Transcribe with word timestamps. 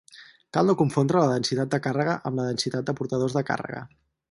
Cal 0.55 0.63
no 0.71 0.75
confondre 0.79 1.21
la 1.23 1.27
densitat 1.35 1.75
de 1.75 1.79
càrrega 1.87 2.17
amb 2.31 2.41
la 2.41 2.47
densitat 2.49 2.91
de 2.91 2.99
portadors 3.03 3.39
de 3.39 3.45
càrrega. 3.51 3.87